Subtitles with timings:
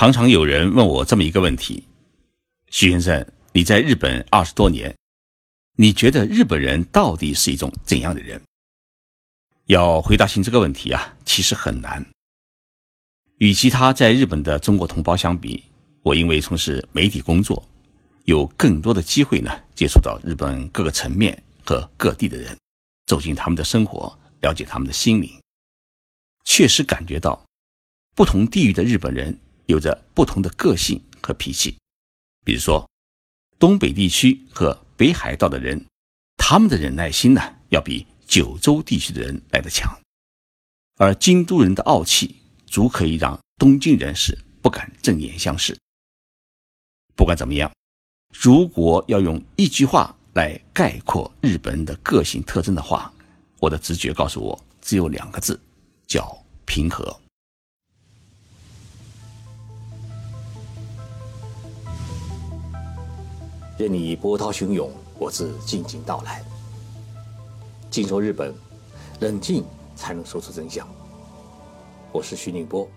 [0.00, 1.82] 常常有人问我这么一个问题：
[2.70, 4.96] 徐先生，你在日本二十多年，
[5.74, 8.40] 你觉得日本人到底是一种怎样的人？
[9.66, 12.06] 要回答清这个问题啊，其实很难。
[13.38, 15.64] 与其他在日本的中国同胞相比，
[16.04, 17.68] 我因为从事媒体工作，
[18.24, 22.56] 有更多的机会呢，接触到日本各个层面和各地的人，
[23.06, 25.28] 走进他们的生活，了解他们的心灵，
[26.44, 27.44] 确实感觉到
[28.14, 29.36] 不同地域的日本人。
[29.68, 31.76] 有着不同的个性和脾气，
[32.42, 32.88] 比如说，
[33.58, 35.84] 东北地区和北海道的人，
[36.38, 39.86] 他们的忍耐心呢，要比九州地区的人来得强，
[40.96, 45.78] 而京都人的傲气，足可以让东京人士不敢正眼相视。
[47.14, 47.70] 不管怎么样，
[48.32, 53.12] 如果要用一句话来概括日本人的个性特征的话，
[53.60, 55.60] 我的直觉告诉我，只有两个字，
[56.06, 57.20] 叫平和。
[63.78, 66.44] 任你波涛汹涌，我自静静到来。
[67.88, 68.52] 静说日本，
[69.20, 70.84] 冷静才能说出真相。
[72.10, 72.90] 我是徐宁波，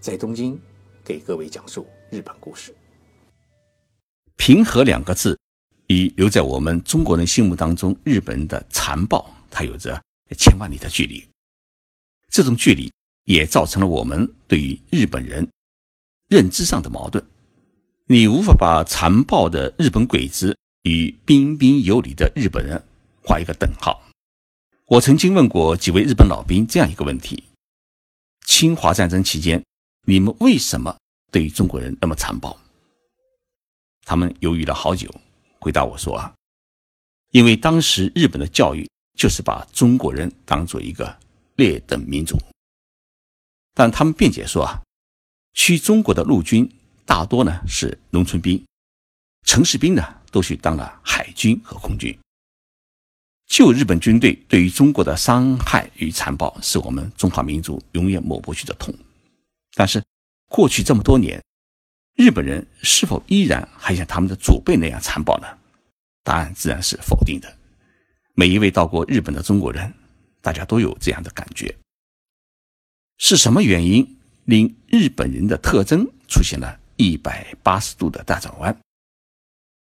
[0.00, 0.58] 在东京
[1.04, 2.74] 给各位讲述日本故事。
[4.36, 5.38] 平和两个字，
[5.88, 10.02] 与留在我们中国人心目当中日本人的残暴，它有着
[10.38, 11.22] 千万里的距离。
[12.30, 12.90] 这种距离
[13.24, 15.46] 也造成了我们对于日本人
[16.28, 17.22] 认知上的矛盾。
[18.10, 22.82] 你无法把残暴的日本鬼子与彬彬有礼的日本人
[23.22, 24.02] 画一个等号。
[24.86, 27.44] 我曾经问过几位日本老兵这样一个问题：
[28.46, 29.62] 侵华战争期间，
[30.06, 30.96] 你们为什么
[31.30, 32.58] 对于中国人那么残暴？
[34.06, 35.14] 他们犹豫了好久，
[35.60, 36.34] 回答我说：“啊，
[37.32, 41.14] 因为当时日本的教育就是把中国人当做一个
[41.56, 42.38] 劣等民族。”
[43.76, 44.80] 但他们辩解说：“啊，
[45.52, 46.66] 去中国的陆军。”
[47.08, 48.62] 大多呢是农村兵，
[49.46, 52.16] 城市兵呢都去当了海军和空军。
[53.46, 58.94] 旧日本军队对于中国的伤害与残暴，是我们中华民族永远抹不去的痛。
[59.72, 60.04] 但是
[60.50, 61.42] 过去这么多年，
[62.14, 65.46] 日本人是否依然还像他们的祖辈那样残暴呢？
[66.22, 67.50] 答案自然是否定的。
[68.34, 69.90] 每一位到过日本的中国人，
[70.42, 71.74] 大家都有这样的感觉。
[73.16, 76.78] 是什么原因令日本人的特征出现了？
[76.98, 78.76] 一百八十度的大转弯。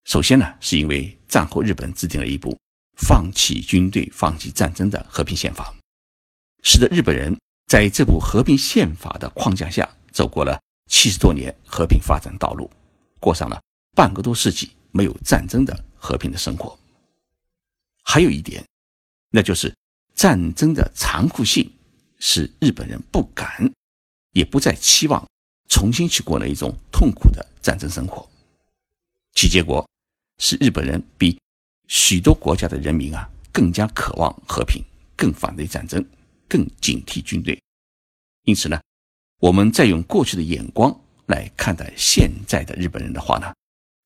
[0.05, 2.57] 首先呢，是因为战后日本制定了一部
[2.97, 5.75] 放弃军队、放弃战争的和平宪法，
[6.63, 7.37] 使得日本人
[7.67, 12.71] 在这部和平宪法的框架下走过了七十多年和平发展道路，
[13.19, 13.61] 过上了
[13.97, 16.79] 半个多世纪没有战争的和平的生活。
[18.05, 18.65] 还有一点，
[19.31, 19.75] 那就是
[20.15, 21.69] 战争的残酷性
[22.19, 23.73] 使日本人不敢，
[24.33, 25.27] 也不再期望。
[25.73, 28.29] 重新去过了一种痛苦的战争生活，
[29.33, 29.89] 其结果
[30.37, 31.41] 是日本人比
[31.89, 34.85] 许多国家的人民啊更加渴望和平，
[35.17, 36.07] 更反对战争，
[36.47, 37.59] 更警惕军队。
[38.45, 38.79] 因此呢，
[39.39, 40.95] 我们再用过去的眼光
[41.25, 43.51] 来看待现在的日本人的话呢，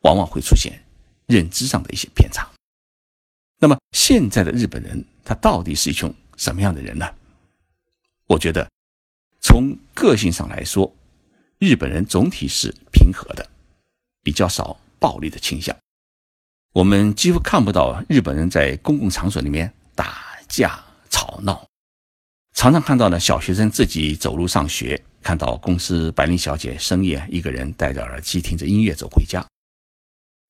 [0.03, 0.81] 往往会出现
[1.27, 2.49] 认知上的一些偏差。
[3.59, 7.13] 那么，现在的日本人他到底是一群什么样的人呢？
[8.29, 8.71] 我觉得，
[9.41, 10.89] 从个性上来说。
[11.59, 13.49] 日本人总体是平和的，
[14.23, 15.75] 比较少暴力的倾向。
[16.75, 20.79] 我们几乎看不到日本人在公共场所里面打架
[21.09, 21.67] 吵闹，
[22.53, 29.43] 常常看到呢小学生自己走路上学，看到公司白领小姐深夜一个人戴着耳机听着音乐走回家。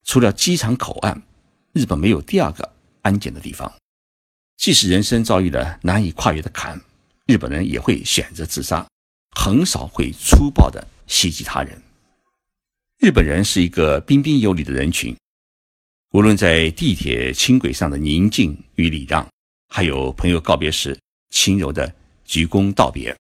[0.05, 1.23] 除了机场口岸，
[1.73, 2.69] 日本没有第二个
[3.03, 3.73] 安检的地方。
[4.57, 6.81] 即使人生遭遇了难以跨越的坎，
[7.27, 8.85] 日本人也会选择自杀，
[9.37, 10.85] 很少会粗暴的。
[11.07, 11.81] 袭击他人。
[12.99, 15.15] 日本人是一个彬彬有礼的人群，
[16.13, 19.29] 无论在地铁轻轨上的宁静与礼让，
[19.69, 20.99] 还有朋友告别时
[21.31, 23.15] 轻柔的鞠躬道别，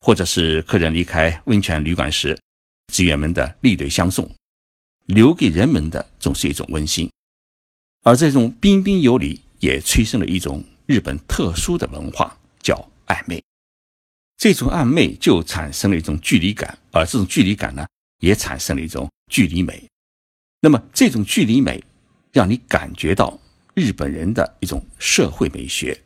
[0.00, 2.38] 或者是客人离开温泉旅馆时
[2.92, 4.30] 职员们的立队相送，
[5.06, 7.10] 留给人们的总是一种温馨。
[8.02, 12.74] 而这种彬彬有礼，也催生了一种日本特殊的文化，叫
[13.06, 13.42] 暧昧。
[14.36, 17.86] 这种暧昧就产生了一种距离感，而这种距离感呢，
[18.20, 19.88] 也产生了一种距离美。
[20.60, 21.82] 那么，这种距离美，
[22.32, 23.38] 让你感觉到
[23.74, 25.98] 日本人的一种社会美学。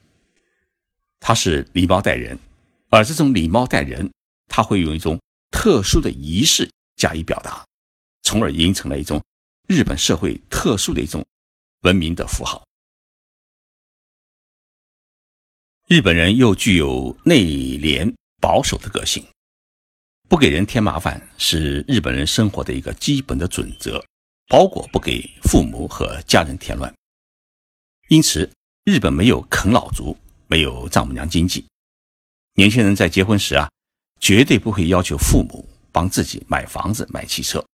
[1.21, 2.39] 他是礼貌待人，
[2.91, 4.09] 而这种礼貌待人，
[4.47, 5.19] 他会用一种
[5.51, 7.65] 特殊的仪式加以表达，
[8.23, 9.21] 从而形成了一种
[9.67, 11.25] 日本社会特殊的一种
[11.81, 12.68] 文明的符号。
[15.89, 19.25] 日本人又具有内敛保守的个性，
[20.29, 24.05] 不给人添麻烦是日本人生活的一个基本的准则，
[24.49, 26.95] 包括不给父母和家人添乱。
[28.11, 28.51] 因此，
[28.85, 30.15] 日本没有啃老族，
[30.47, 31.65] 没有丈母娘经济。
[32.57, 33.71] 年轻人在结婚时啊，
[34.21, 37.65] 绝对不会要求父母帮自己买房子、买汽车。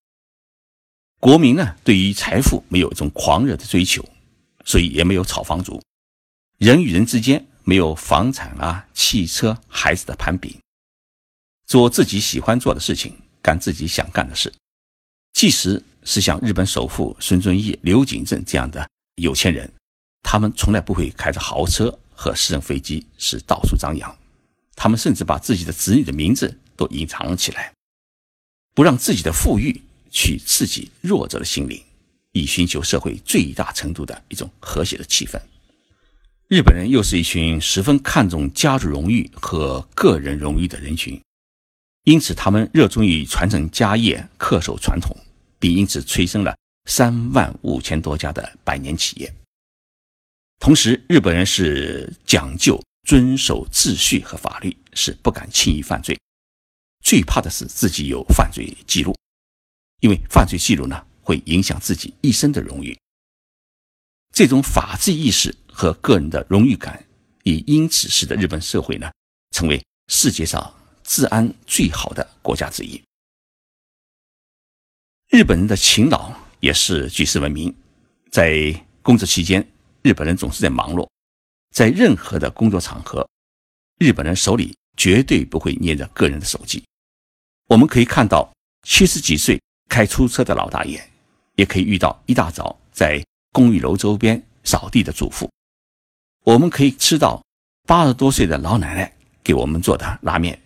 [1.19, 4.09] 国民呢，对于财富没有一种狂热的追求，
[4.65, 5.83] 所以也没有炒房族。
[6.59, 10.59] 人与人之间没有房产啊、汽车、孩子的攀比。
[11.67, 14.53] 做自己喜欢做的事情，干自己想干的事。
[15.33, 19.73] 即使是像日本首富孙正义、刘景正这样的有钱人，
[20.23, 24.15] 他们从来不会开着豪车和私人飞机是到处张扬。
[24.77, 27.73] 他们甚至把自己的子女的名字都隐藏了起来，
[28.75, 31.83] 不让自己的富裕去刺激弱者的心灵，
[32.33, 35.41] 以寻求社会最大程度的一种和谐的气氛。
[36.49, 41.19] 日本人又是一群十分看重家族荣誉和个人荣誉的人群。
[42.03, 45.17] 因此，他们热衷于传承家业、恪守传统，
[45.59, 46.55] 并因此催生了
[46.85, 49.35] 三万五千多家的百年企业。
[50.59, 56.19] 同时，日本人是讲究遵守秩序和法律，是不敢轻易犯罪，
[57.03, 59.17] 最怕的是自己有犯罪记录，
[60.01, 62.95] 因为犯罪记录呢会影响自己一生的荣誉。
[64.35, 67.03] 这种法治意识和个人的荣誉感，
[67.45, 69.11] 也因此使得日本社会呢
[69.53, 70.75] 成为世界上。
[71.07, 72.99] 治安最好的国家之一。
[75.29, 77.73] 日本人的勤劳也是举世闻名。
[78.31, 79.71] 在工作期间，
[80.01, 81.07] 日本人总是在忙碌。
[81.75, 83.29] 在任何的工作场合，
[83.99, 86.83] 日本人手里绝对不会捏着个人的手机。
[87.67, 88.51] 我们可以看到
[88.89, 89.61] 七十几岁
[89.91, 91.07] 开出租车的老大爷，
[91.57, 93.23] 也可以遇到一大早在
[93.55, 95.49] 公寓楼周边扫地的主妇。
[96.43, 97.41] 我们可以吃到
[97.87, 99.11] 八十多岁的老奶奶
[99.45, 100.61] 给我们做的拉面。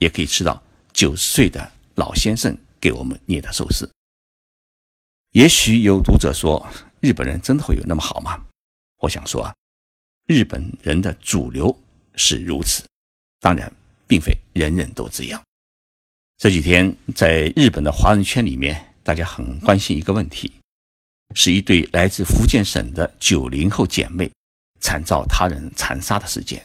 [0.00, 0.62] 也可以吃到
[0.94, 3.86] 九十岁的老先生给我们捏的寿司。
[5.32, 6.66] 也许有读者说，
[7.00, 8.42] 日本人真的会有那么好吗？
[9.02, 9.54] 我想说啊，
[10.26, 11.78] 日本人的主流
[12.16, 12.82] 是如此，
[13.40, 13.70] 当然，
[14.06, 15.42] 并非人人都这样。
[16.38, 20.50] 这几天在日本的华人圈里面，大家很关心一个问题，
[21.34, 24.30] 是一对来自福建省的九零后姐妹
[24.80, 26.64] 惨遭他人残杀的事件。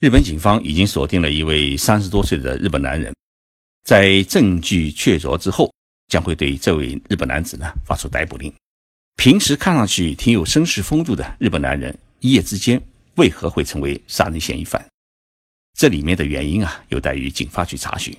[0.00, 3.14] 日本警方已经锁定了一位三十多岁的日本男人，
[3.84, 5.72] 在证据确凿之后，
[6.08, 8.52] 将会对这位日本男子呢发出逮捕令。
[9.16, 12.80] 平时看上去挺有绅士风度的日本男人，一夜之间
[13.16, 14.84] 为何会成为杀人嫌疑犯？
[15.76, 18.16] 这里面的原因啊，有待于警方去查询。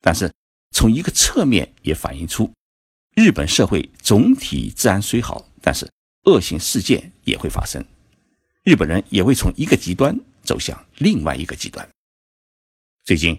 [0.00, 0.32] 但是
[0.70, 2.50] 从一个侧面也反映出，
[3.20, 5.86] 日本社会总体治安虽好，但是
[6.24, 7.84] 恶性事件也会发生，
[8.64, 10.18] 日本人也会从一个极端。
[10.42, 11.86] 走向另外一个极端。
[13.04, 13.38] 最近，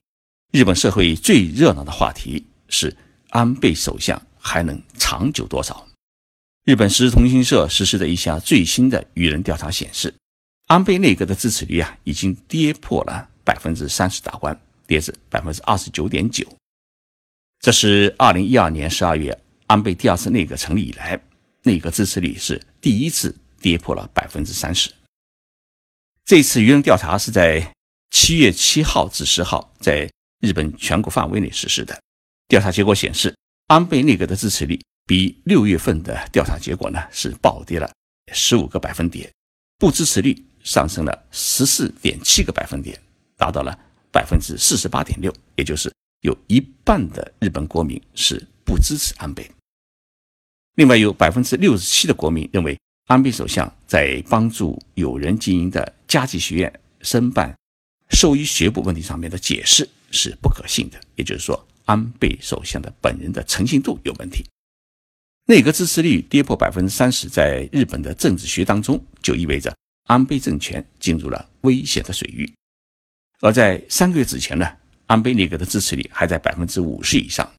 [0.51, 2.95] 日本社会最热闹的话题是
[3.31, 5.85] 安倍首相还能长久多少？
[6.63, 10.13] 日本时事通讯社实施的一项最新的舆论调查显示，
[10.67, 16.47] 安倍内阁的支持率啊已经跌破了百分之三十大关，跌至百分之二十九点九。
[17.59, 19.37] 这是二零一二年十二月
[19.71, 21.17] 安倍第二次内阁成立以来，
[21.63, 24.91] 内阁支持率是第一次跌破了百分之三十。
[26.25, 27.73] 这次舆论调查是在
[28.09, 31.97] 七月七号至十号在日本全国范围内实施的。
[32.49, 33.33] 调查结果显示，
[33.67, 37.89] 安倍内阁的支持率比六月份的调查结果呢是暴跌了
[38.33, 39.31] 十五个百分点，
[39.77, 42.99] 不支持率上升了十四点七个百分点，
[43.37, 43.73] 达到了
[44.11, 45.89] 百分之四十八点六，也就是
[46.23, 49.49] 有一半的日本国民是不支持安倍。
[50.75, 52.77] 另外有百分之六十七的国民认为。
[53.07, 57.53] 安倍首相在帮助有人经营的加计学院申办
[58.11, 64.45] 兽医学部问题上面的解释是不可信的，也就是说，安倍首相的本人的诚信度有问题。
[65.47, 69.75] 内阁支持率跌破百分之三十，在日本的政治学当中就意味着
[70.05, 72.49] 安倍政权进入了危险的水域。
[73.41, 74.65] 而在三个月之前呢，
[75.07, 77.51] 安倍内阁的支持率还在百分之五十以上，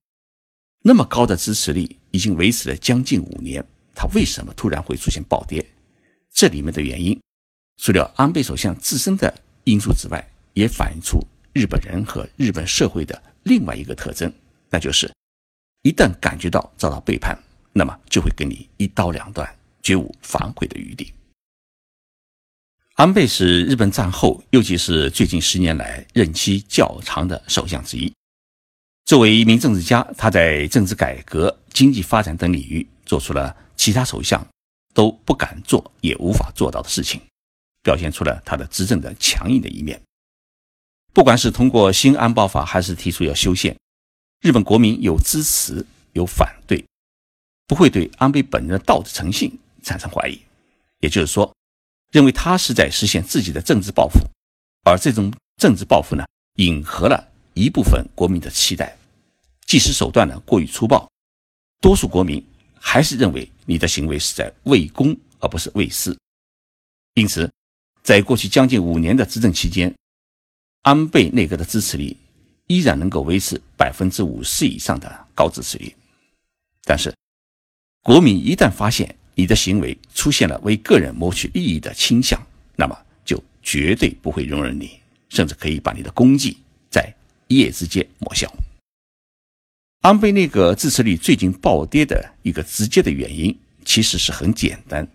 [0.82, 3.64] 那么高的支持率已经维持了将近五年。
[3.94, 5.64] 他为什么突然会出现暴跌？
[6.32, 7.20] 这里面的原因，
[7.76, 9.32] 除了安倍首相自身的
[9.64, 11.20] 因素之外，也反映出
[11.52, 14.32] 日本人和日本社会的另外一个特征，
[14.70, 15.12] 那就是
[15.82, 17.38] 一旦感觉到遭到背叛，
[17.74, 19.46] 那么就会跟你一刀两断，
[19.82, 21.12] 绝无反悔的余地。
[22.94, 28.10] 安倍是日本战后，尤其是最近十年来任期较长的首相之一。
[29.04, 33.56] 作为一名政治家，他在政治改革、经济发展等领域做出了。
[33.74, 34.46] 其他首相
[34.94, 37.20] 都不敢做也无法做到的事情，
[37.82, 40.00] 表现出了他的执政的强硬的一面。
[41.12, 43.76] 不管是通过新安保法，还是提出要修宪，
[44.40, 46.84] 日本国民有支持有反对，
[47.66, 50.40] 不会对安倍本人的道德诚信产生怀疑。
[51.00, 51.52] 也就是说，
[52.12, 54.20] 认为他是在实现自己的政治抱负，
[54.84, 56.24] 而这种政治抱负呢，
[56.58, 58.96] 迎合了一部分国民的期待，
[59.66, 61.10] 即使手段呢过于粗暴，
[61.80, 62.44] 多数国民
[62.78, 66.16] 还是认为你的行为是在为公而不是为私。
[67.14, 67.50] 因此，
[68.02, 69.94] 在过去将近五年的执政期间，
[70.82, 72.16] 安倍内阁的支持率。
[72.68, 75.94] 依然能够维持百分之五十以上的高支持率，
[76.84, 77.12] 但是
[78.02, 82.40] 国民一旦发现你的行为出现了为个人谋取利益的倾向，
[82.76, 86.56] 那么就绝对不会容忍你，甚至可以把你的功绩
[87.52, 88.50] 一夜之间抹消。
[90.00, 95.06] 安倍那个支持率最近暴跌的一个直接的原因，其实是很简单，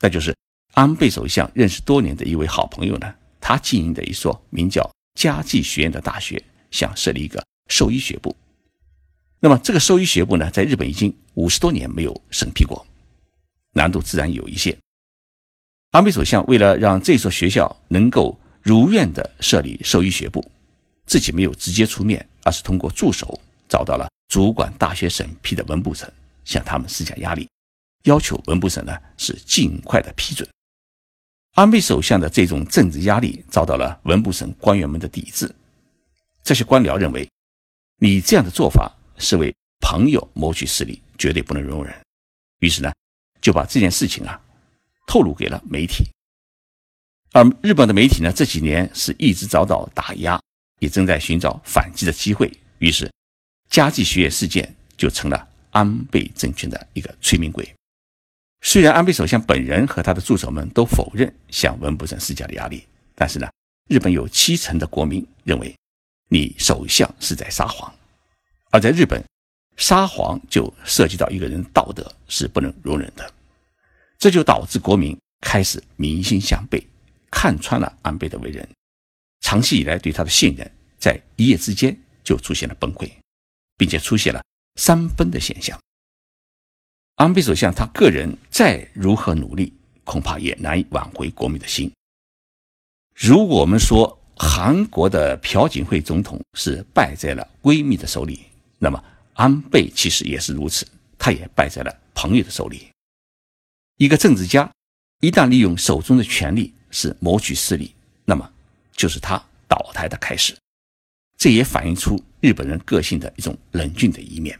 [0.00, 0.36] 那就是
[0.74, 6.42] 安倍首相认识多年的一位好朋友呢，他经营的一所名叫家计学院的大学。
[6.70, 8.34] 想设立一个兽医学部，
[9.40, 12.86] 那么这个兽医学部呢，在日本已经五十多年没有审批过，
[13.74, 14.74] 难度自然有一些。
[15.90, 20.50] 安倍首相为了让这所学校能够如愿的设立兽医学部，
[21.12, 23.38] 自己没有直接出面，而是通过助手
[23.68, 26.10] 找到了主管大学审批的文部省，
[26.42, 27.46] 向他们施加压力，
[28.04, 30.48] 要求文部省呢是尽快的批准。
[31.54, 35.54] 安倍首相的这种政治压力遭到了文部省官员们的抵制。
[36.42, 37.28] 这些官僚认为，
[37.98, 41.94] 你这样的做法是为朋友谋取私利，绝对不能容忍。
[42.60, 42.90] 于是呢，
[43.42, 44.40] 就把这件事情啊
[45.06, 46.06] 透露给了媒体。
[47.32, 50.40] 而日本的媒体呢，这几年是一直遭到打压，
[50.82, 52.52] 也正在寻找反击的机会。
[52.80, 53.08] 于是，
[53.70, 57.72] 家计学业事件就成了安倍政权的一个催命鬼。
[58.62, 62.84] 虽然安倍首相本人和他的助手们都否认向文部省施加的压力，
[63.14, 63.48] 但是呢，
[63.88, 65.72] 日本有七成的国民认为。
[66.28, 67.94] 你首相是在撒谎，
[68.70, 69.22] 而在日本，
[69.76, 73.30] 撒谎就涉及到一个人道德是不能容忍的，
[74.18, 76.82] 这就导致国民开始民心向背，
[77.30, 78.66] 看穿了安倍的为人，
[79.52, 81.94] 长期以来对他的信任在一夜之间
[82.24, 83.10] 就出现了崩溃，
[83.76, 84.42] 并且出现了
[84.76, 85.78] 三分的现象。
[87.16, 89.70] 安倍首相他个人再如何努力，
[90.04, 91.92] 恐怕也难以挽回国民的心。
[93.14, 98.46] 如果我们说，韩国的朴槿惠总统是败在了闺蜜的手里，
[98.78, 99.04] 那么
[99.34, 102.88] 安倍其实也是如此，他也败在了朋友的手里。
[103.98, 104.72] 一个政治家
[105.20, 107.94] 一旦利用手中的权力是谋取私利，
[108.24, 108.50] 那么
[108.92, 110.56] 就是他倒台的开始。
[111.36, 114.58] 这也反映出日本人个性的一种冷峻的一面。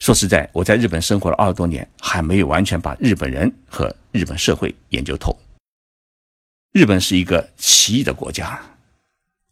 [0.00, 5.38] 说实在，我在日本生活了二十多年，还没有完全把日本人和日本社会研究透。
[6.72, 8.60] 日本是一个奇异的国家，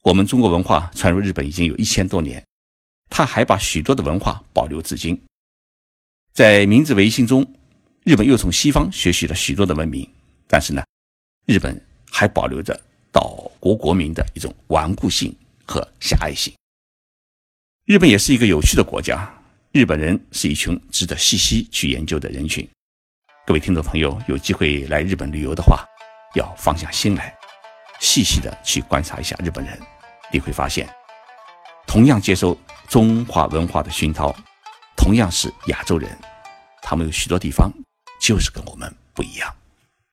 [0.02, 2.44] 我们中国文化传入日本已经有一千多年，
[3.08, 5.18] 他还把许多的文化保留至今。
[6.34, 7.46] 在明治维新中，
[8.02, 10.06] 日本又从西方学习了许多的文明，
[10.48, 10.84] 但是呢，
[11.46, 12.78] 日本还保留着
[13.12, 15.32] 岛国国民的一种顽固性
[15.66, 16.52] 和狭隘性。
[17.84, 19.32] 日本也是一个有趣的国家，
[19.70, 22.68] 日本人是一群值得细细去研究的人群。
[23.46, 25.86] 各位听众朋友，有机会来日本旅游的话。
[26.34, 27.36] 要放下心来，
[28.00, 29.78] 细细的去观察一下日本人，
[30.32, 30.88] 你会发现，
[31.86, 34.34] 同样接受中华文化的熏陶，
[34.96, 36.10] 同样是亚洲人，
[36.80, 37.70] 他们有许多地方
[38.18, 39.54] 就是跟我们不一样。